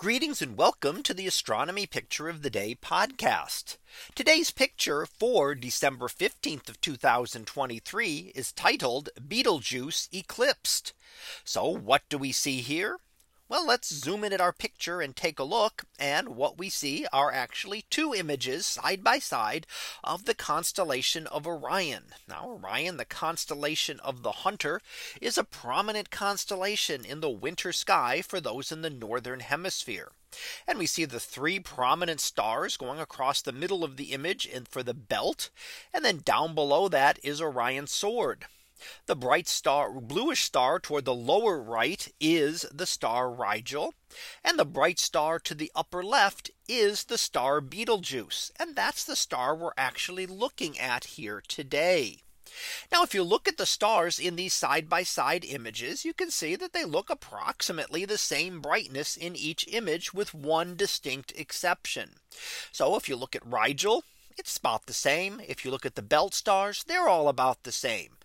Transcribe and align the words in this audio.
Greetings 0.00 0.40
and 0.40 0.56
welcome 0.56 1.02
to 1.02 1.12
the 1.12 1.26
Astronomy 1.26 1.84
Picture 1.84 2.30
of 2.30 2.40
the 2.40 2.48
Day 2.48 2.74
podcast. 2.74 3.76
Today's 4.14 4.50
picture 4.50 5.04
for 5.04 5.54
December 5.54 6.08
15th 6.08 6.70
of 6.70 6.80
2023 6.80 8.32
is 8.34 8.50
titled 8.50 9.10
Betelgeuse 9.28 10.08
eclipsed. 10.10 10.94
So 11.44 11.68
what 11.68 12.00
do 12.08 12.16
we 12.16 12.32
see 12.32 12.62
here? 12.62 12.96
Well, 13.50 13.66
let's 13.66 13.92
zoom 13.92 14.22
in 14.22 14.32
at 14.32 14.40
our 14.40 14.52
picture 14.52 15.00
and 15.00 15.16
take 15.16 15.40
a 15.40 15.42
look. 15.42 15.82
And 15.98 16.36
what 16.36 16.56
we 16.56 16.68
see 16.68 17.04
are 17.12 17.32
actually 17.32 17.84
two 17.90 18.14
images 18.14 18.64
side 18.64 19.02
by 19.02 19.18
side 19.18 19.66
of 20.04 20.24
the 20.24 20.36
constellation 20.36 21.26
of 21.26 21.48
Orion. 21.48 22.14
Now 22.28 22.46
Orion, 22.46 22.96
the 22.96 23.04
constellation 23.04 23.98
of 24.04 24.22
the 24.22 24.30
hunter, 24.30 24.80
is 25.20 25.36
a 25.36 25.42
prominent 25.42 26.12
constellation 26.12 27.04
in 27.04 27.18
the 27.18 27.28
winter 27.28 27.72
sky 27.72 28.22
for 28.22 28.40
those 28.40 28.70
in 28.70 28.82
the 28.82 28.88
northern 28.88 29.40
hemisphere. 29.40 30.12
And 30.64 30.78
we 30.78 30.86
see 30.86 31.04
the 31.04 31.18
three 31.18 31.58
prominent 31.58 32.20
stars 32.20 32.76
going 32.76 33.00
across 33.00 33.42
the 33.42 33.50
middle 33.50 33.82
of 33.82 33.96
the 33.96 34.12
image 34.12 34.46
and 34.46 34.68
for 34.68 34.84
the 34.84 34.94
belt. 34.94 35.50
And 35.92 36.04
then 36.04 36.20
down 36.24 36.54
below 36.54 36.86
that 36.86 37.18
is 37.24 37.42
Orion's 37.42 37.90
sword. 37.90 38.46
The 39.06 39.16
bright 39.16 39.48
star 39.48 39.92
bluish 40.00 40.44
star 40.44 40.78
toward 40.80 41.04
the 41.04 41.14
lower 41.14 41.60
right 41.62 42.12
is 42.20 42.66
the 42.72 42.86
star 42.86 43.30
Rigel. 43.30 43.94
And 44.44 44.58
the 44.58 44.64
bright 44.64 44.98
star 44.98 45.38
to 45.40 45.54
the 45.54 45.70
upper 45.74 46.02
left 46.02 46.50
is 46.68 47.04
the 47.04 47.18
star 47.18 47.60
Betelgeuse. 47.60 48.50
And 48.58 48.74
that's 48.74 49.04
the 49.04 49.16
star 49.16 49.54
we're 49.54 49.72
actually 49.76 50.26
looking 50.26 50.78
at 50.78 51.04
here 51.04 51.42
today. 51.46 52.22
Now 52.90 53.04
if 53.04 53.14
you 53.14 53.22
look 53.22 53.46
at 53.46 53.58
the 53.58 53.66
stars 53.66 54.18
in 54.18 54.34
these 54.34 54.54
side 54.54 54.88
by 54.88 55.04
side 55.04 55.44
images, 55.44 56.04
you 56.04 56.12
can 56.12 56.30
see 56.30 56.56
that 56.56 56.72
they 56.72 56.84
look 56.84 57.08
approximately 57.08 58.04
the 58.04 58.18
same 58.18 58.60
brightness 58.60 59.16
in 59.16 59.36
each 59.36 59.64
image 59.68 60.12
with 60.12 60.34
one 60.34 60.74
distinct 60.74 61.32
exception. 61.36 62.16
So 62.72 62.96
if 62.96 63.08
you 63.08 63.14
look 63.16 63.36
at 63.36 63.46
Rigel, 63.46 64.04
it's 64.36 64.56
about 64.56 64.86
the 64.86 64.92
same. 64.92 65.40
If 65.46 65.64
you 65.64 65.70
look 65.70 65.86
at 65.86 65.94
the 65.94 66.02
belt 66.02 66.34
stars, 66.34 66.82
they're 66.84 67.08
all 67.08 67.28
about 67.28 67.62
the 67.62 67.72
same. 67.72 68.16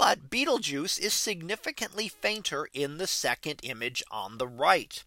But 0.00 0.30
Betelgeuse 0.30 0.96
is 0.96 1.12
significantly 1.12 2.08
fainter 2.08 2.70
in 2.72 2.96
the 2.96 3.06
second 3.06 3.60
image 3.62 4.02
on 4.10 4.38
the 4.38 4.48
right. 4.48 5.04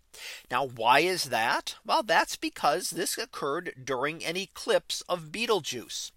Now 0.51 0.67
why 0.67 0.99
is 0.99 1.25
that? 1.25 1.77
Well, 1.83 2.03
that's 2.03 2.35
because 2.35 2.91
this 2.91 3.17
occurred 3.17 3.73
during 3.83 4.23
an 4.23 4.37
eclipse 4.37 5.01
of 5.09 5.31
Betelgeuse. 5.31 6.11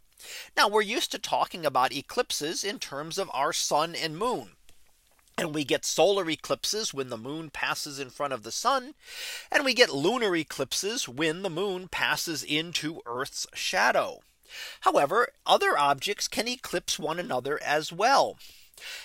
Now 0.58 0.68
we're 0.68 0.82
used 0.82 1.10
to 1.12 1.18
talking 1.18 1.64
about 1.64 1.94
eclipses 1.94 2.62
in 2.62 2.78
terms 2.78 3.16
of 3.16 3.30
our 3.32 3.54
sun 3.54 3.94
and 3.94 4.18
moon. 4.18 4.50
And 5.38 5.54
we 5.54 5.64
get 5.64 5.86
solar 5.86 6.28
eclipses 6.28 6.92
when 6.92 7.08
the 7.08 7.16
moon 7.16 7.48
passes 7.48 7.98
in 7.98 8.10
front 8.10 8.34
of 8.34 8.42
the 8.42 8.52
sun. 8.52 8.92
And 9.50 9.64
we 9.64 9.72
get 9.72 9.88
lunar 9.88 10.36
eclipses 10.36 11.08
when 11.08 11.40
the 11.40 11.48
moon 11.48 11.88
passes 11.88 12.42
into 12.42 13.00
Earth's 13.06 13.46
shadow. 13.54 14.20
However, 14.82 15.30
other 15.46 15.78
objects 15.78 16.28
can 16.28 16.46
eclipse 16.46 16.98
one 16.98 17.18
another 17.18 17.58
as 17.62 17.90
well. 17.90 18.36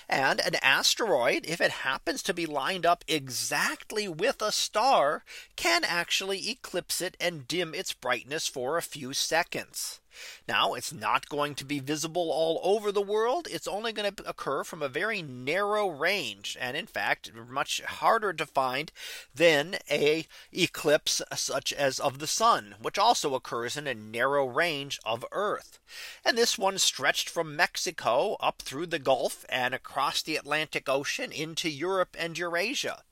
And 0.10 0.42
an 0.42 0.56
asteroid, 0.56 1.46
if 1.46 1.62
it 1.62 1.72
happens 1.72 2.22
to 2.24 2.34
be 2.34 2.46
lined 2.46 2.86
up 2.86 3.06
exactly 3.08 4.08
with 4.08 4.42
a 4.42 4.52
star, 4.52 5.24
can 5.56 5.84
actually 5.86 6.50
eclipse 6.50 7.00
it 7.00 7.16
and 7.20 7.48
dim 7.48 7.74
its 7.74 7.94
brightness 7.94 8.48
for 8.48 8.78
a 8.78 8.82
few 8.82 9.14
seconds. 9.14 10.01
Now 10.48 10.74
it's 10.74 10.94
not 10.94 11.30
going 11.30 11.56
to 11.56 11.66
be 11.66 11.80
visible 11.80 12.32
all 12.32 12.60
over 12.64 12.92
the 12.92 13.02
world. 13.02 13.48
It's 13.50 13.68
only 13.68 13.94
going 13.94 14.14
to 14.14 14.30
occur 14.30 14.64
from 14.64 14.82
a 14.82 14.90
very 14.90 15.22
narrow 15.22 15.90
range. 15.90 16.58
And 16.60 16.76
in 16.76 16.88
fact, 16.88 17.32
much 17.34 17.82
harder 17.82 18.34
to 18.34 18.46
find 18.46 18.92
than 19.34 19.78
a 19.90 20.26
eclipse 20.52 21.22
uh, 21.32 21.36
such 21.36 21.74
as 21.74 22.00
of 22.00 22.20
the 22.20 22.28
sun, 22.28 22.76
which 22.82 22.98
also 22.98 23.36
occurs 23.36 23.78
in 23.78 23.88
a 23.88 23.94
narrow 23.94 24.46
range 24.46 25.00
of 25.06 25.26
Earth. 25.32 25.80
And 26.24 26.38
this 26.38 26.58
one 26.58 26.78
stretched 26.78 27.30
from 27.30 27.56
Mexico 27.56 28.38
up 28.40 28.62
through 28.62 28.88
the 28.88 29.00
Gulf 29.00 29.46
and 29.50 29.74
across 29.74 30.22
the 30.22 30.36
Atlantic 30.36 30.88
Ocean 30.88 31.32
into 31.32 31.70
Europe 31.70 32.16
and 32.18 32.38
Eurasia. 32.38 33.04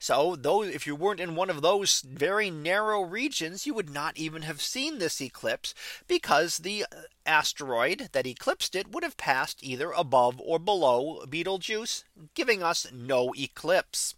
So 0.00 0.34
though 0.34 0.62
if 0.62 0.86
you 0.86 0.96
weren't 0.96 1.20
in 1.20 1.34
one 1.34 1.50
of 1.50 1.60
those 1.60 2.00
very 2.00 2.50
narrow 2.50 3.02
regions, 3.02 3.66
you 3.66 3.74
would 3.74 3.90
not 3.90 4.16
even 4.16 4.42
have 4.42 4.62
seen 4.62 4.98
this 4.98 5.20
eclipse 5.20 5.74
because 6.08 6.58
the 6.58 6.86
uh, 6.90 7.02
asteroid 7.26 8.08
that 8.12 8.26
eclipsed 8.26 8.74
it 8.74 8.90
would 8.90 9.04
have 9.04 9.18
passed 9.18 9.62
either 9.62 9.92
above 9.92 10.40
or 10.40 10.58
below 10.58 11.26
Betelgeuse, 11.26 12.04
giving 12.34 12.62
us 12.62 12.90
no 12.90 13.34
eclipse. 13.36 14.14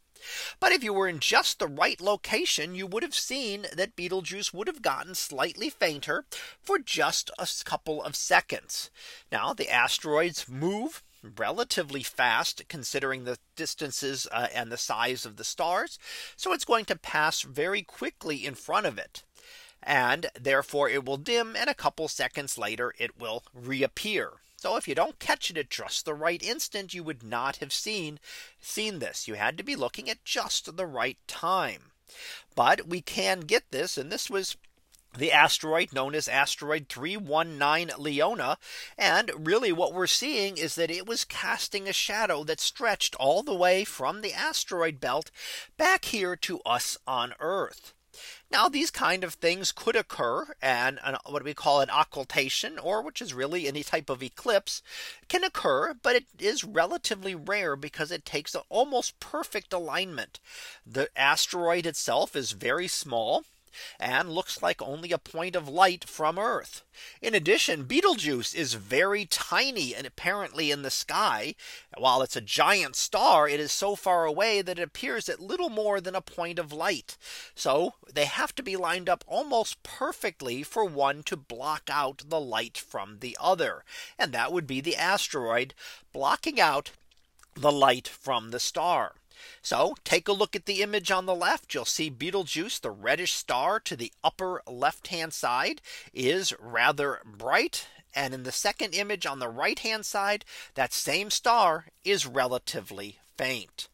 But 0.60 0.70
if 0.70 0.84
you 0.84 0.92
were 0.92 1.08
in 1.08 1.18
just 1.18 1.58
the 1.58 1.66
right 1.66 2.00
location, 2.00 2.76
you 2.76 2.86
would 2.86 3.02
have 3.02 3.16
seen 3.16 3.66
that 3.72 3.96
Betelgeuse 3.96 4.54
would 4.54 4.68
have 4.68 4.82
gotten 4.82 5.16
slightly 5.16 5.68
fainter 5.68 6.26
for 6.60 6.78
just 6.78 7.28
a 7.40 7.48
couple 7.64 8.00
of 8.04 8.14
seconds. 8.14 8.88
Now 9.32 9.52
the 9.52 9.68
asteroids 9.68 10.48
move 10.48 11.02
relatively 11.22 12.02
fast 12.02 12.62
considering 12.68 13.24
the 13.24 13.38
distances 13.56 14.26
uh, 14.32 14.48
and 14.54 14.70
the 14.70 14.76
size 14.76 15.24
of 15.24 15.36
the 15.36 15.44
stars. 15.44 15.98
So 16.36 16.52
it's 16.52 16.64
going 16.64 16.84
to 16.86 16.96
pass 16.96 17.42
very 17.42 17.82
quickly 17.82 18.44
in 18.44 18.54
front 18.54 18.86
of 18.86 18.98
it. 18.98 19.22
And 19.82 20.26
therefore 20.38 20.88
it 20.88 21.04
will 21.04 21.16
dim 21.16 21.56
and 21.56 21.68
a 21.68 21.74
couple 21.74 22.08
seconds 22.08 22.56
later 22.56 22.94
it 22.98 23.18
will 23.18 23.44
reappear. 23.54 24.34
So 24.56 24.76
if 24.76 24.86
you 24.86 24.94
don't 24.94 25.18
catch 25.18 25.50
it 25.50 25.56
at 25.56 25.70
just 25.70 26.04
the 26.04 26.14
right 26.14 26.40
instant, 26.40 26.94
you 26.94 27.02
would 27.02 27.24
not 27.24 27.56
have 27.56 27.72
seen 27.72 28.20
seen 28.60 29.00
this. 29.00 29.26
You 29.26 29.34
had 29.34 29.58
to 29.58 29.64
be 29.64 29.74
looking 29.74 30.08
at 30.08 30.24
just 30.24 30.76
the 30.76 30.86
right 30.86 31.18
time. 31.26 31.90
But 32.54 32.86
we 32.86 33.00
can 33.00 33.40
get 33.40 33.72
this. 33.72 33.98
And 33.98 34.12
this 34.12 34.30
was 34.30 34.56
the 35.16 35.32
asteroid 35.32 35.92
known 35.92 36.14
as 36.14 36.26
asteroid 36.28 36.88
319 36.88 37.94
Leona. 37.98 38.56
And 38.96 39.30
really 39.36 39.72
what 39.72 39.92
we're 39.92 40.06
seeing 40.06 40.56
is 40.56 40.74
that 40.76 40.90
it 40.90 41.06
was 41.06 41.24
casting 41.24 41.88
a 41.88 41.92
shadow 41.92 42.44
that 42.44 42.60
stretched 42.60 43.14
all 43.16 43.42
the 43.42 43.54
way 43.54 43.84
from 43.84 44.20
the 44.20 44.32
asteroid 44.32 45.00
belt 45.00 45.30
back 45.76 46.06
here 46.06 46.36
to 46.36 46.60
us 46.60 46.96
on 47.06 47.34
Earth. 47.40 47.92
Now 48.50 48.68
these 48.68 48.90
kind 48.90 49.24
of 49.24 49.34
things 49.34 49.72
could 49.72 49.96
occur 49.96 50.54
and 50.60 50.98
an, 51.02 51.16
what 51.24 51.44
we 51.44 51.54
call 51.54 51.80
an 51.80 51.88
occultation 51.88 52.78
or 52.78 53.00
which 53.02 53.22
is 53.22 53.32
really 53.32 53.66
any 53.66 53.82
type 53.82 54.10
of 54.10 54.22
eclipse 54.22 54.82
can 55.28 55.42
occur 55.44 55.94
but 55.94 56.16
it 56.16 56.26
is 56.38 56.62
relatively 56.62 57.34
rare 57.34 57.74
because 57.74 58.10
it 58.10 58.26
takes 58.26 58.54
an 58.54 58.62
almost 58.68 59.18
perfect 59.18 59.72
alignment. 59.72 60.40
The 60.86 61.08
asteroid 61.18 61.86
itself 61.86 62.36
is 62.36 62.52
very 62.52 62.88
small 62.88 63.44
and 63.98 64.30
looks 64.30 64.62
like 64.62 64.80
only 64.82 65.12
a 65.12 65.18
point 65.18 65.56
of 65.56 65.68
light 65.68 66.04
from 66.04 66.38
Earth. 66.38 66.82
In 67.20 67.34
addition, 67.34 67.84
Betelgeuse 67.84 68.54
is 68.54 68.74
very 68.74 69.24
tiny 69.24 69.94
and 69.94 70.06
apparently 70.06 70.70
in 70.70 70.82
the 70.82 70.90
sky. 70.90 71.54
While 71.96 72.22
it's 72.22 72.36
a 72.36 72.40
giant 72.40 72.96
star, 72.96 73.48
it 73.48 73.60
is 73.60 73.72
so 73.72 73.96
far 73.96 74.24
away 74.24 74.62
that 74.62 74.78
it 74.78 74.82
appears 74.82 75.28
at 75.28 75.40
little 75.40 75.70
more 75.70 76.00
than 76.00 76.14
a 76.14 76.20
point 76.20 76.58
of 76.58 76.72
light. 76.72 77.16
So 77.54 77.94
they 78.12 78.26
have 78.26 78.54
to 78.56 78.62
be 78.62 78.76
lined 78.76 79.08
up 79.08 79.24
almost 79.26 79.82
perfectly 79.82 80.62
for 80.62 80.84
one 80.84 81.22
to 81.24 81.36
block 81.36 81.88
out 81.90 82.24
the 82.28 82.40
light 82.40 82.76
from 82.76 83.18
the 83.20 83.36
other. 83.40 83.84
And 84.18 84.32
that 84.32 84.52
would 84.52 84.66
be 84.66 84.80
the 84.80 84.96
asteroid 84.96 85.74
blocking 86.12 86.60
out 86.60 86.90
the 87.54 87.72
light 87.72 88.08
from 88.08 88.50
the 88.50 88.60
star. 88.60 89.14
So 89.62 89.94
take 90.04 90.28
a 90.28 90.32
look 90.32 90.56
at 90.56 90.66
the 90.66 90.82
image 90.82 91.10
on 91.10 91.26
the 91.26 91.34
left. 91.34 91.74
You'll 91.74 91.84
see 91.84 92.10
Betelgeuse, 92.10 92.78
the 92.78 92.90
reddish 92.90 93.32
star 93.32 93.80
to 93.80 93.96
the 93.96 94.12
upper 94.22 94.62
left 94.66 95.08
hand 95.08 95.32
side 95.32 95.80
is 96.12 96.52
rather 96.58 97.20
bright. 97.24 97.86
And 98.14 98.34
in 98.34 98.42
the 98.42 98.52
second 98.52 98.94
image 98.94 99.24
on 99.24 99.38
the 99.38 99.48
right 99.48 99.78
hand 99.78 100.04
side, 100.04 100.44
that 100.74 100.92
same 100.92 101.30
star 101.30 101.86
is 102.04 102.26
relatively 102.26 103.18
faint. 103.36 103.88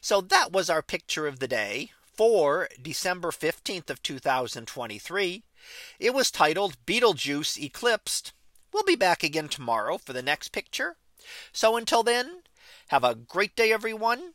So 0.00 0.20
that 0.20 0.52
was 0.52 0.68
our 0.68 0.82
picture 0.82 1.26
of 1.26 1.38
the 1.38 1.48
day 1.48 1.92
for 2.16 2.68
December 2.80 3.30
15th 3.30 3.90
of 3.90 4.02
2023. 4.02 5.42
It 5.98 6.14
was 6.14 6.30
titled 6.30 6.76
Betelgeuse 6.86 7.56
eclipsed. 7.56 8.32
We'll 8.72 8.84
be 8.84 8.96
back 8.96 9.22
again 9.22 9.48
tomorrow 9.48 9.98
for 9.98 10.12
the 10.12 10.22
next 10.22 10.50
picture. 10.50 10.96
So 11.52 11.76
until 11.76 12.02
then, 12.02 12.42
have 12.88 13.04
a 13.04 13.14
great 13.14 13.56
day, 13.56 13.72
everyone 13.72 14.34